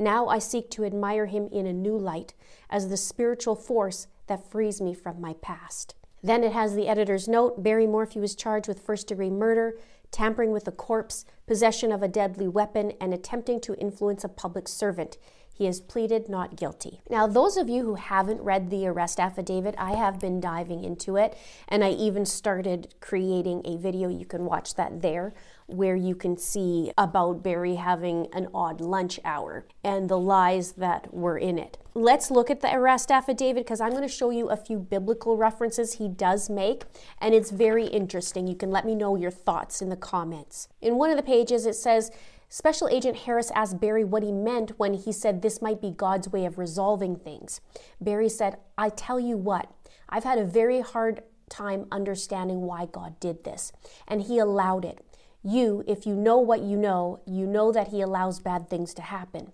Now 0.00 0.28
I 0.28 0.38
seek 0.38 0.70
to 0.70 0.86
admire 0.86 1.26
him 1.26 1.46
in 1.52 1.66
a 1.66 1.74
new 1.74 1.96
light 1.96 2.32
as 2.70 2.88
the 2.88 2.96
spiritual 2.96 3.54
force 3.54 4.06
that 4.28 4.50
frees 4.50 4.80
me 4.80 4.94
from 4.94 5.20
my 5.20 5.34
past. 5.42 5.94
Then 6.22 6.42
it 6.42 6.52
has 6.52 6.74
the 6.74 6.88
editor's 6.88 7.28
note 7.28 7.62
Barry 7.62 7.86
Morphew 7.86 8.22
was 8.22 8.34
charged 8.34 8.66
with 8.66 8.80
first 8.80 9.08
degree 9.08 9.28
murder, 9.28 9.78
tampering 10.10 10.52
with 10.52 10.66
a 10.66 10.72
corpse, 10.72 11.26
possession 11.46 11.92
of 11.92 12.02
a 12.02 12.08
deadly 12.08 12.48
weapon, 12.48 12.94
and 12.98 13.12
attempting 13.12 13.60
to 13.60 13.74
influence 13.74 14.24
a 14.24 14.28
public 14.30 14.68
servant. 14.68 15.18
He 15.52 15.66
has 15.66 15.82
pleaded 15.82 16.30
not 16.30 16.56
guilty. 16.56 17.02
Now, 17.10 17.26
those 17.26 17.58
of 17.58 17.68
you 17.68 17.84
who 17.84 17.96
haven't 17.96 18.40
read 18.40 18.70
the 18.70 18.86
arrest 18.86 19.20
affidavit, 19.20 19.74
I 19.76 19.96
have 19.96 20.18
been 20.18 20.40
diving 20.40 20.82
into 20.82 21.16
it, 21.16 21.36
and 21.68 21.84
I 21.84 21.90
even 21.90 22.24
started 22.24 22.94
creating 23.00 23.60
a 23.66 23.76
video. 23.76 24.08
You 24.08 24.24
can 24.24 24.46
watch 24.46 24.76
that 24.76 25.02
there 25.02 25.34
where 25.72 25.96
you 25.96 26.14
can 26.14 26.36
see 26.36 26.92
about 26.98 27.42
Barry 27.42 27.76
having 27.76 28.28
an 28.32 28.48
odd 28.54 28.80
lunch 28.80 29.20
hour 29.24 29.66
and 29.82 30.08
the 30.08 30.18
lies 30.18 30.72
that 30.72 31.12
were 31.12 31.38
in 31.38 31.58
it. 31.58 31.78
Let's 31.94 32.30
look 32.30 32.50
at 32.50 32.60
the 32.60 32.74
arrest 32.74 33.10
affidavit 33.10 33.64
because 33.64 33.80
I'm 33.80 33.90
going 33.90 34.02
to 34.02 34.08
show 34.08 34.30
you 34.30 34.48
a 34.48 34.56
few 34.56 34.78
biblical 34.78 35.36
references 35.36 35.94
he 35.94 36.08
does 36.08 36.48
make, 36.48 36.84
and 37.20 37.34
it's 37.34 37.50
very 37.50 37.86
interesting. 37.86 38.46
You 38.46 38.54
can 38.54 38.70
let 38.70 38.86
me 38.86 38.94
know 38.94 39.16
your 39.16 39.30
thoughts 39.30 39.82
in 39.82 39.88
the 39.88 39.96
comments. 39.96 40.68
In 40.80 40.96
one 40.96 41.10
of 41.10 41.16
the 41.16 41.22
pages, 41.22 41.66
it 41.66 41.74
says, 41.74 42.10
Special 42.48 42.88
Agent 42.88 43.16
Harris 43.16 43.52
asked 43.54 43.80
Barry 43.80 44.04
what 44.04 44.24
he 44.24 44.32
meant 44.32 44.78
when 44.78 44.94
he 44.94 45.12
said 45.12 45.40
this 45.40 45.62
might 45.62 45.80
be 45.80 45.90
God's 45.90 46.28
way 46.28 46.44
of 46.44 46.58
resolving 46.58 47.16
things. 47.16 47.60
Barry 48.00 48.28
said, 48.28 48.56
I 48.76 48.88
tell 48.88 49.20
you 49.20 49.36
what, 49.36 49.72
I've 50.08 50.24
had 50.24 50.38
a 50.38 50.44
very 50.44 50.80
hard 50.80 51.22
time 51.50 51.86
understanding 51.92 52.62
why 52.62 52.86
God 52.86 53.20
did 53.20 53.44
this, 53.44 53.72
and 54.08 54.22
He 54.22 54.38
allowed 54.38 54.86
it. 54.86 55.04
You, 55.42 55.82
if 55.86 56.06
you 56.06 56.14
know 56.14 56.38
what 56.38 56.60
you 56.60 56.76
know, 56.76 57.20
you 57.26 57.46
know 57.46 57.72
that 57.72 57.88
He 57.88 58.00
allows 58.00 58.40
bad 58.40 58.68
things 58.68 58.92
to 58.94 59.02
happen. 59.02 59.52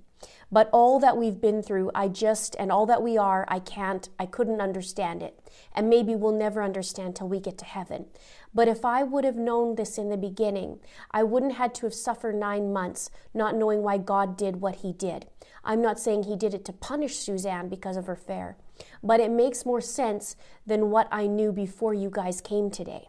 But 0.50 0.70
all 0.72 1.00
that 1.00 1.16
we've 1.16 1.40
been 1.40 1.62
through, 1.62 1.90
I 1.94 2.08
just, 2.08 2.56
and 2.58 2.70
all 2.70 2.86
that 2.86 3.02
we 3.02 3.18
are, 3.18 3.44
I 3.48 3.58
can't, 3.58 4.08
I 4.18 4.26
couldn't 4.26 4.60
understand 4.60 5.22
it. 5.22 5.38
And 5.74 5.90
maybe 5.90 6.14
we'll 6.14 6.32
never 6.32 6.62
understand 6.62 7.16
till 7.16 7.28
we 7.28 7.40
get 7.40 7.58
to 7.58 7.64
heaven. 7.64 8.06
But 8.54 8.68
if 8.68 8.84
I 8.84 9.02
would 9.02 9.24
have 9.24 9.36
known 9.36 9.74
this 9.74 9.98
in 9.98 10.08
the 10.08 10.16
beginning, 10.16 10.78
I 11.10 11.22
wouldn't 11.24 11.54
had 11.54 11.74
to 11.76 11.86
have 11.86 11.94
suffered 11.94 12.36
nine 12.36 12.72
months 12.72 13.10
not 13.34 13.56
knowing 13.56 13.82
why 13.82 13.98
God 13.98 14.36
did 14.36 14.56
what 14.60 14.76
he 14.76 14.92
did. 14.92 15.26
I'm 15.64 15.82
not 15.82 15.98
saying 15.98 16.22
he 16.22 16.36
did 16.36 16.54
it 16.54 16.64
to 16.66 16.72
punish 16.72 17.16
Suzanne 17.16 17.68
because 17.68 17.96
of 17.96 18.06
her 18.06 18.12
affair, 18.12 18.56
but 19.02 19.20
it 19.20 19.30
makes 19.30 19.66
more 19.66 19.80
sense 19.80 20.36
than 20.64 20.90
what 20.90 21.08
I 21.10 21.26
knew 21.26 21.52
before 21.52 21.92
you 21.92 22.08
guys 22.08 22.40
came 22.40 22.70
today. 22.70 23.08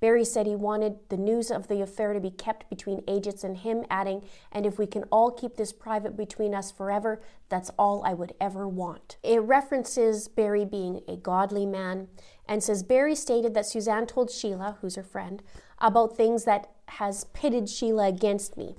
Barry 0.00 0.24
said 0.24 0.46
he 0.46 0.54
wanted 0.54 0.98
the 1.08 1.16
news 1.16 1.50
of 1.50 1.68
the 1.68 1.80
affair 1.80 2.12
to 2.12 2.20
be 2.20 2.30
kept 2.30 2.68
between 2.70 3.02
agents 3.08 3.42
and 3.42 3.56
him, 3.56 3.84
adding, 3.90 4.22
And 4.52 4.64
if 4.64 4.78
we 4.78 4.86
can 4.86 5.04
all 5.04 5.30
keep 5.30 5.56
this 5.56 5.72
private 5.72 6.16
between 6.16 6.54
us 6.54 6.70
forever, 6.70 7.20
that's 7.48 7.70
all 7.78 8.04
I 8.04 8.14
would 8.14 8.34
ever 8.40 8.68
want. 8.68 9.16
It 9.22 9.40
references 9.42 10.28
Barry 10.28 10.64
being 10.64 11.02
a 11.08 11.16
godly 11.16 11.66
man 11.66 12.08
and 12.46 12.62
says 12.62 12.82
Barry 12.82 13.14
stated 13.14 13.54
that 13.54 13.66
Suzanne 13.66 14.06
told 14.06 14.30
Sheila, 14.30 14.78
who's 14.80 14.96
her 14.96 15.02
friend, 15.02 15.42
about 15.78 16.16
things 16.16 16.44
that 16.44 16.70
has 16.86 17.24
pitted 17.24 17.68
Sheila 17.68 18.08
against 18.08 18.56
me. 18.56 18.76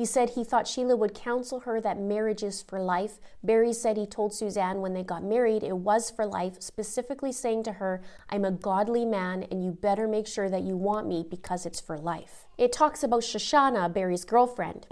He 0.00 0.06
said 0.06 0.30
he 0.30 0.44
thought 0.44 0.66
Sheila 0.66 0.96
would 0.96 1.12
counsel 1.12 1.60
her 1.60 1.78
that 1.78 2.00
marriage 2.00 2.42
is 2.42 2.62
for 2.62 2.80
life. 2.80 3.20
Barry 3.42 3.74
said 3.74 3.98
he 3.98 4.06
told 4.06 4.32
Suzanne 4.32 4.80
when 4.80 4.94
they 4.94 5.02
got 5.02 5.22
married 5.22 5.62
it 5.62 5.76
was 5.76 6.10
for 6.10 6.24
life, 6.24 6.54
specifically 6.62 7.32
saying 7.32 7.64
to 7.64 7.72
her, 7.72 8.00
I'm 8.30 8.46
a 8.46 8.50
godly 8.50 9.04
man 9.04 9.42
and 9.50 9.62
you 9.62 9.72
better 9.72 10.08
make 10.08 10.26
sure 10.26 10.48
that 10.48 10.62
you 10.62 10.74
want 10.74 11.06
me 11.06 11.26
because 11.28 11.66
it's 11.66 11.82
for 11.82 11.98
life. 11.98 12.46
It 12.56 12.72
talks 12.72 13.02
about 13.02 13.20
Shoshana, 13.20 13.92
Barry's 13.92 14.24
girlfriend. 14.24 14.86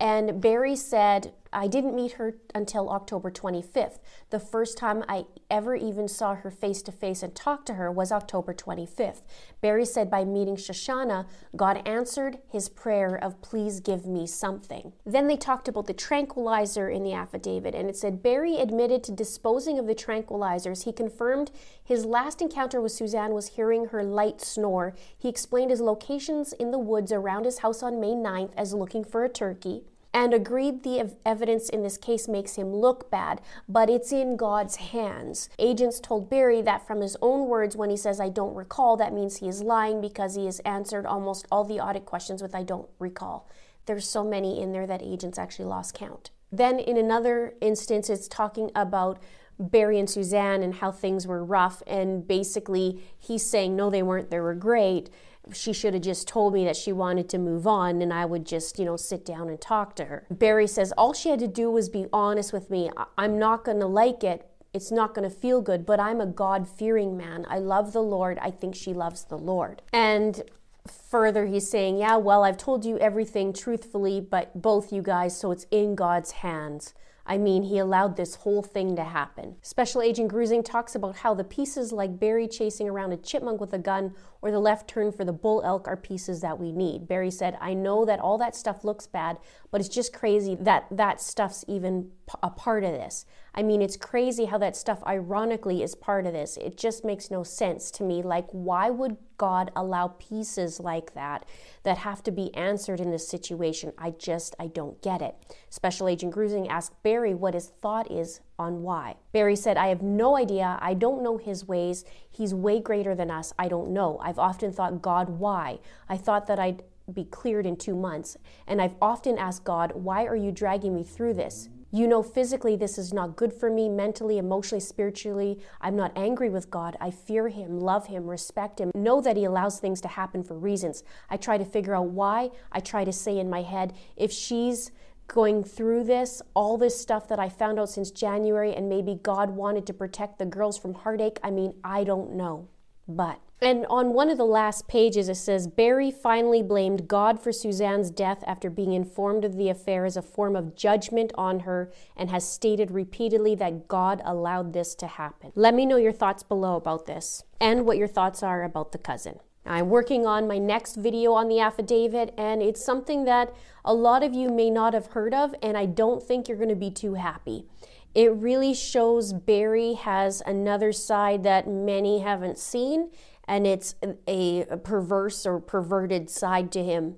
And 0.00 0.40
Barry 0.40 0.74
said, 0.74 1.34
I 1.52 1.66
didn't 1.66 1.94
meet 1.94 2.12
her 2.12 2.36
until 2.54 2.90
October 2.90 3.30
25th. 3.30 3.98
The 4.30 4.40
first 4.40 4.76
time 4.76 5.04
I 5.08 5.24
ever 5.50 5.74
even 5.74 6.08
saw 6.08 6.34
her 6.34 6.50
face 6.50 6.82
to 6.82 6.92
face 6.92 7.22
and 7.22 7.34
talked 7.34 7.66
to 7.66 7.74
her 7.74 7.90
was 7.90 8.12
October 8.12 8.52
25th. 8.52 9.22
Barry 9.60 9.84
said 9.84 10.10
by 10.10 10.24
meeting 10.24 10.56
Shoshana, 10.56 11.26
God 11.54 11.86
answered 11.86 12.38
his 12.48 12.68
prayer 12.68 13.16
of, 13.16 13.40
Please 13.42 13.80
give 13.80 14.06
me 14.06 14.26
something. 14.26 14.92
Then 15.04 15.28
they 15.28 15.36
talked 15.36 15.68
about 15.68 15.86
the 15.86 15.94
tranquilizer 15.94 16.88
in 16.88 17.02
the 17.02 17.12
affidavit, 17.12 17.74
and 17.74 17.88
it 17.88 17.96
said 17.96 18.22
Barry 18.22 18.56
admitted 18.56 19.04
to 19.04 19.12
disposing 19.12 19.78
of 19.78 19.86
the 19.86 19.94
tranquilizers. 19.94 20.84
He 20.84 20.92
confirmed 20.92 21.50
his 21.82 22.04
last 22.04 22.42
encounter 22.42 22.80
with 22.80 22.92
Suzanne 22.92 23.34
was 23.34 23.48
hearing 23.48 23.86
her 23.86 24.02
light 24.02 24.40
snore. 24.40 24.94
He 25.16 25.28
explained 25.28 25.70
his 25.70 25.80
locations 25.80 26.52
in 26.52 26.70
the 26.70 26.78
woods 26.78 27.12
around 27.12 27.44
his 27.44 27.58
house 27.58 27.82
on 27.82 28.00
May 28.00 28.14
9th 28.14 28.52
as 28.56 28.74
looking 28.74 29.04
for 29.04 29.24
a 29.24 29.28
turkey 29.28 29.84
and 30.16 30.32
agreed 30.32 30.82
the 30.82 31.14
evidence 31.26 31.68
in 31.68 31.82
this 31.82 31.98
case 31.98 32.26
makes 32.26 32.54
him 32.54 32.74
look 32.74 33.10
bad, 33.10 33.38
but 33.68 33.90
it's 33.90 34.12
in 34.12 34.38
God's 34.38 34.76
hands. 34.76 35.50
Agents 35.58 36.00
told 36.00 36.30
Barry 36.30 36.62
that 36.62 36.86
from 36.86 37.02
his 37.02 37.18
own 37.20 37.48
words, 37.48 37.76
when 37.76 37.90
he 37.90 37.98
says, 37.98 38.18
I 38.18 38.30
don't 38.30 38.54
recall, 38.54 38.96
that 38.96 39.12
means 39.12 39.36
he 39.36 39.46
is 39.46 39.62
lying 39.62 40.00
because 40.00 40.34
he 40.34 40.46
has 40.46 40.58
answered 40.60 41.04
almost 41.04 41.46
all 41.52 41.64
the 41.64 41.80
audit 41.80 42.06
questions 42.06 42.40
with, 42.40 42.54
I 42.54 42.62
don't 42.62 42.88
recall. 42.98 43.46
There's 43.84 44.08
so 44.08 44.24
many 44.24 44.58
in 44.58 44.72
there 44.72 44.86
that 44.86 45.02
agents 45.02 45.38
actually 45.38 45.66
lost 45.66 45.92
count. 45.92 46.30
Then, 46.50 46.78
in 46.78 46.96
another 46.96 47.52
instance, 47.60 48.08
it's 48.08 48.26
talking 48.26 48.70
about 48.74 49.18
Barry 49.58 49.98
and 49.98 50.08
Suzanne 50.08 50.62
and 50.62 50.76
how 50.76 50.92
things 50.92 51.26
were 51.26 51.44
rough, 51.44 51.82
and 51.86 52.26
basically 52.26 53.02
he's 53.18 53.44
saying, 53.44 53.76
No, 53.76 53.90
they 53.90 54.02
weren't, 54.02 54.30
they 54.30 54.40
were 54.40 54.54
great 54.54 55.10
she 55.52 55.72
should 55.72 55.94
have 55.94 56.02
just 56.02 56.26
told 56.26 56.52
me 56.52 56.64
that 56.64 56.76
she 56.76 56.92
wanted 56.92 57.28
to 57.30 57.38
move 57.38 57.66
on 57.66 58.02
and 58.02 58.12
I 58.12 58.24
would 58.24 58.44
just, 58.44 58.78
you 58.78 58.84
know, 58.84 58.96
sit 58.96 59.24
down 59.24 59.48
and 59.48 59.60
talk 59.60 59.94
to 59.96 60.06
her. 60.06 60.26
Barry 60.30 60.66
says 60.66 60.92
all 60.98 61.12
she 61.12 61.30
had 61.30 61.38
to 61.40 61.48
do 61.48 61.70
was 61.70 61.88
be 61.88 62.06
honest 62.12 62.52
with 62.52 62.70
me. 62.70 62.90
I'm 63.16 63.38
not 63.38 63.64
going 63.64 63.80
to 63.80 63.86
like 63.86 64.24
it. 64.24 64.50
It's 64.74 64.90
not 64.90 65.14
going 65.14 65.28
to 65.28 65.34
feel 65.34 65.62
good, 65.62 65.86
but 65.86 66.00
I'm 66.00 66.20
a 66.20 66.26
God 66.26 66.68
fearing 66.68 67.16
man. 67.16 67.46
I 67.48 67.58
love 67.58 67.92
the 67.92 68.02
Lord. 68.02 68.38
I 68.42 68.50
think 68.50 68.74
she 68.74 68.92
loves 68.92 69.24
the 69.24 69.38
Lord. 69.38 69.82
And 69.92 70.42
further, 70.86 71.46
he's 71.46 71.70
saying, 71.70 71.98
Yeah, 71.98 72.16
well, 72.16 72.44
I've 72.44 72.58
told 72.58 72.84
you 72.84 72.98
everything 72.98 73.52
truthfully, 73.52 74.20
but 74.20 74.60
both 74.60 74.92
you 74.92 75.00
guys, 75.00 75.38
so 75.38 75.50
it's 75.50 75.66
in 75.70 75.94
God's 75.94 76.32
hands. 76.32 76.92
I 77.28 77.38
mean, 77.38 77.64
he 77.64 77.78
allowed 77.78 78.16
this 78.16 78.36
whole 78.36 78.62
thing 78.62 78.94
to 78.96 79.04
happen. 79.04 79.56
Special 79.60 80.00
Agent 80.00 80.30
Grusing 80.30 80.64
talks 80.64 80.94
about 80.94 81.16
how 81.16 81.34
the 81.34 81.42
pieces 81.42 81.90
like 81.90 82.20
Barry 82.20 82.46
chasing 82.46 82.88
around 82.88 83.12
a 83.12 83.16
chipmunk 83.16 83.60
with 83.60 83.72
a 83.72 83.78
gun 83.78 84.14
or 84.46 84.52
the 84.52 84.60
left 84.60 84.88
turn 84.88 85.10
for 85.10 85.24
the 85.24 85.32
bull 85.32 85.60
elk 85.64 85.88
are 85.88 85.96
pieces 85.96 86.40
that 86.40 86.56
we 86.56 86.70
need. 86.70 87.08
Barry 87.08 87.32
said, 87.32 87.58
I 87.60 87.74
know 87.74 88.04
that 88.04 88.20
all 88.20 88.38
that 88.38 88.54
stuff 88.54 88.84
looks 88.84 89.04
bad, 89.04 89.38
but 89.72 89.80
it's 89.80 89.90
just 89.92 90.12
crazy 90.12 90.54
that 90.60 90.86
that 90.92 91.20
stuff's 91.20 91.64
even 91.66 92.12
a 92.44 92.50
part 92.50 92.84
of 92.84 92.92
this. 92.92 93.26
I 93.56 93.64
mean, 93.64 93.82
it's 93.82 93.96
crazy 93.96 94.44
how 94.44 94.58
that 94.58 94.76
stuff 94.76 95.02
ironically 95.04 95.82
is 95.82 95.96
part 95.96 96.26
of 96.26 96.32
this. 96.32 96.56
It 96.58 96.76
just 96.76 97.04
makes 97.04 97.28
no 97.28 97.42
sense 97.42 97.90
to 97.92 98.04
me. 98.04 98.22
Like, 98.22 98.46
why 98.52 98.88
would 98.88 99.16
God 99.36 99.72
allow 99.74 100.14
pieces 100.18 100.78
like 100.78 101.14
that 101.14 101.44
that 101.82 101.98
have 101.98 102.22
to 102.22 102.30
be 102.30 102.54
answered 102.54 103.00
in 103.00 103.10
this 103.10 103.26
situation? 103.26 103.94
I 103.98 104.10
just, 104.10 104.54
I 104.60 104.68
don't 104.68 105.02
get 105.02 105.22
it. 105.22 105.34
Special 105.70 106.06
Agent 106.06 106.32
Grusing 106.32 106.68
asked 106.68 107.02
Barry 107.02 107.34
what 107.34 107.54
his 107.54 107.66
thought 107.66 108.12
is 108.12 108.42
on 108.58 108.82
why. 108.82 109.16
Barry 109.32 109.56
said, 109.56 109.76
I 109.76 109.88
have 109.88 110.02
no 110.02 110.36
idea. 110.36 110.78
I 110.80 110.94
don't 110.94 111.22
know 111.22 111.36
his 111.36 111.66
ways. 111.68 112.04
He's 112.30 112.54
way 112.54 112.80
greater 112.80 113.14
than 113.14 113.30
us. 113.30 113.52
I 113.58 113.68
don't 113.68 113.90
know. 113.90 114.18
I've 114.22 114.38
often 114.38 114.72
thought, 114.72 115.02
God, 115.02 115.28
why? 115.28 115.78
I 116.08 116.16
thought 116.16 116.46
that 116.46 116.58
I'd 116.58 116.82
be 117.12 117.24
cleared 117.24 117.66
in 117.66 117.76
two 117.76 117.94
months. 117.94 118.36
And 118.66 118.80
I've 118.80 118.96
often 119.00 119.38
asked 119.38 119.64
God, 119.64 119.92
why 119.94 120.24
are 120.26 120.36
you 120.36 120.50
dragging 120.50 120.94
me 120.94 121.04
through 121.04 121.34
this? 121.34 121.68
You 121.92 122.08
know, 122.08 122.22
physically, 122.22 122.76
this 122.76 122.98
is 122.98 123.12
not 123.14 123.36
good 123.36 123.52
for 123.52 123.70
me, 123.70 123.88
mentally, 123.88 124.38
emotionally, 124.38 124.80
spiritually. 124.80 125.60
I'm 125.80 125.94
not 125.94 126.12
angry 126.16 126.50
with 126.50 126.68
God. 126.68 126.96
I 127.00 127.10
fear 127.12 127.48
Him, 127.48 127.78
love 127.78 128.08
Him, 128.08 128.26
respect 128.26 128.80
Him, 128.80 128.90
know 128.94 129.20
that 129.20 129.36
He 129.36 129.44
allows 129.44 129.78
things 129.78 130.00
to 130.00 130.08
happen 130.08 130.42
for 130.42 130.58
reasons. 130.58 131.04
I 131.30 131.36
try 131.36 131.56
to 131.58 131.64
figure 131.64 131.94
out 131.94 132.08
why. 132.08 132.50
I 132.72 132.80
try 132.80 133.04
to 133.04 133.12
say 133.12 133.38
in 133.38 133.48
my 133.48 133.62
head, 133.62 133.94
if 134.16 134.32
she's 134.32 134.90
going 135.26 135.64
through 135.64 136.04
this, 136.04 136.42
all 136.54 136.78
this 136.78 137.00
stuff 137.00 137.28
that 137.28 137.38
I 137.38 137.48
found 137.48 137.78
out 137.78 137.90
since 137.90 138.10
January, 138.10 138.74
and 138.74 138.88
maybe 138.88 139.18
God 139.22 139.50
wanted 139.50 139.86
to 139.86 139.94
protect 139.94 140.38
the 140.38 140.46
girls 140.46 140.78
from 140.78 140.94
heartache. 140.94 141.38
I 141.42 141.50
mean, 141.50 141.74
I 141.84 142.04
don't 142.04 142.32
know. 142.32 142.68
But, 143.08 143.40
and 143.60 143.86
on 143.86 144.12
one 144.12 144.30
of 144.30 144.36
the 144.36 144.44
last 144.44 144.88
pages, 144.88 145.28
it 145.28 145.36
says 145.36 145.66
Barry 145.68 146.10
finally 146.10 146.62
blamed 146.62 147.08
God 147.08 147.40
for 147.40 147.52
Suzanne's 147.52 148.10
death 148.10 148.42
after 148.46 148.68
being 148.68 148.92
informed 148.92 149.44
of 149.44 149.56
the 149.56 149.68
affair 149.68 150.04
as 150.04 150.16
a 150.16 150.22
form 150.22 150.56
of 150.56 150.74
judgment 150.74 151.32
on 151.36 151.60
her 151.60 151.92
and 152.16 152.30
has 152.30 152.50
stated 152.50 152.90
repeatedly 152.90 153.54
that 153.54 153.88
God 153.88 154.20
allowed 154.24 154.72
this 154.72 154.94
to 154.96 155.06
happen. 155.06 155.52
Let 155.54 155.74
me 155.74 155.86
know 155.86 155.96
your 155.96 156.12
thoughts 156.12 156.42
below 156.42 156.76
about 156.76 157.06
this 157.06 157.44
and 157.60 157.86
what 157.86 157.96
your 157.96 158.08
thoughts 158.08 158.42
are 158.42 158.64
about 158.64 158.92
the 158.92 158.98
cousin. 158.98 159.38
I'm 159.68 159.88
working 159.88 160.26
on 160.26 160.46
my 160.46 160.58
next 160.58 160.96
video 160.96 161.32
on 161.32 161.48
the 161.48 161.60
affidavit, 161.60 162.32
and 162.38 162.62
it's 162.62 162.84
something 162.84 163.24
that 163.24 163.54
a 163.84 163.92
lot 163.92 164.22
of 164.22 164.34
you 164.34 164.48
may 164.48 164.70
not 164.70 164.94
have 164.94 165.06
heard 165.06 165.34
of, 165.34 165.54
and 165.62 165.76
I 165.76 165.86
don't 165.86 166.22
think 166.22 166.48
you're 166.48 166.56
going 166.56 166.68
to 166.68 166.76
be 166.76 166.90
too 166.90 167.14
happy. 167.14 167.66
It 168.14 168.32
really 168.32 168.74
shows 168.74 169.32
Barry 169.32 169.94
has 169.94 170.42
another 170.46 170.92
side 170.92 171.42
that 171.42 171.68
many 171.68 172.20
haven't 172.20 172.58
seen, 172.58 173.10
and 173.46 173.66
it's 173.66 173.94
a, 174.26 174.66
a 174.70 174.76
perverse 174.76 175.44
or 175.44 175.60
perverted 175.60 176.30
side 176.30 176.72
to 176.72 176.82
him 176.82 177.16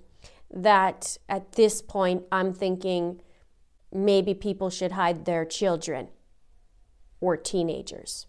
that 0.50 1.16
at 1.28 1.52
this 1.52 1.82
point 1.82 2.24
I'm 2.32 2.52
thinking 2.52 3.20
maybe 3.92 4.34
people 4.34 4.70
should 4.70 4.92
hide 4.92 5.24
their 5.24 5.44
children 5.44 6.08
or 7.20 7.36
teenagers. 7.36 8.26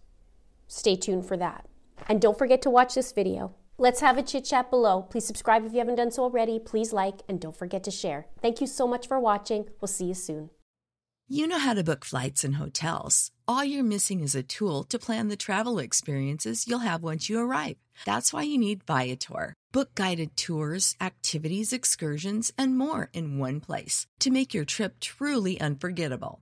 Stay 0.67 0.95
tuned 0.95 1.25
for 1.25 1.37
that. 1.37 1.65
And 2.07 2.21
don't 2.21 2.37
forget 2.37 2.61
to 2.63 2.69
watch 2.69 2.95
this 2.95 3.11
video. 3.11 3.55
Let's 3.81 4.01
have 4.01 4.17
a 4.17 4.23
chit 4.23 4.43
chat 4.43 4.69
below. 4.69 5.03
Please 5.03 5.25
subscribe 5.25 5.63
if 5.63 5.71
you 5.71 5.79
haven't 5.79 5.95
done 5.95 6.11
so 6.11 6.23
already. 6.23 6.59
Please 6.59 6.91
like 6.91 7.21
and 7.29 7.39
don't 7.39 7.55
forget 7.55 7.81
to 7.85 7.91
share. 7.91 8.25
Thank 8.41 8.59
you 8.59 8.67
so 8.67 8.85
much 8.85 9.07
for 9.07 9.21
watching. 9.21 9.69
We'll 9.79 9.87
see 9.87 10.07
you 10.07 10.15
soon. 10.15 10.49
You 11.29 11.47
know 11.47 11.59
how 11.59 11.73
to 11.75 11.83
book 11.83 12.03
flights 12.03 12.43
and 12.43 12.55
hotels. 12.55 13.31
All 13.47 13.63
you're 13.63 13.85
missing 13.85 14.19
is 14.19 14.35
a 14.35 14.43
tool 14.43 14.83
to 14.83 14.99
plan 14.99 15.29
the 15.29 15.37
travel 15.37 15.79
experiences 15.79 16.67
you'll 16.67 16.79
have 16.79 17.03
once 17.03 17.29
you 17.29 17.39
arrive. 17.39 17.77
That's 18.05 18.33
why 18.33 18.43
you 18.43 18.57
need 18.57 18.83
Viator. 18.83 19.53
Book 19.71 19.95
guided 19.95 20.35
tours, 20.35 20.97
activities, 20.99 21.71
excursions, 21.71 22.51
and 22.57 22.77
more 22.77 23.09
in 23.13 23.37
one 23.37 23.61
place 23.61 24.07
to 24.19 24.29
make 24.29 24.53
your 24.53 24.65
trip 24.65 24.99
truly 24.99 25.57
unforgettable. 25.61 26.41